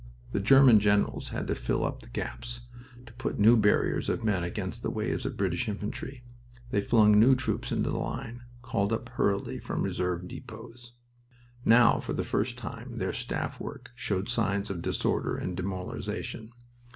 The 0.31 0.39
German 0.39 0.79
generals 0.79 1.29
had 1.29 1.45
to 1.45 1.53
fill 1.53 1.85
up 1.85 2.01
the 2.01 2.09
gaps, 2.09 2.61
to 3.05 3.13
put 3.13 3.37
new 3.37 3.55
barriers 3.55 4.09
of 4.09 4.23
men 4.23 4.43
against 4.43 4.81
the 4.81 4.89
waves 4.89 5.27
of 5.27 5.37
British 5.37 5.69
infantry. 5.69 6.23
They 6.71 6.81
flung 6.81 7.19
new 7.19 7.35
troops 7.35 7.71
into 7.71 7.91
the 7.91 7.99
line, 7.99 8.41
called 8.63 8.91
up 8.91 9.09
hurriedly 9.09 9.59
from 9.59 9.83
reserve 9.83 10.27
depots. 10.27 10.93
Now, 11.65 11.99
for 11.99 12.13
the 12.13 12.23
first 12.23 12.57
time, 12.57 12.95
their 12.95 13.13
staff 13.13 13.59
work 13.59 13.91
showed 13.93 14.27
signs 14.27 14.71
of 14.71 14.81
disorder 14.81 15.37
and 15.37 15.55
demoralization. 15.55 16.51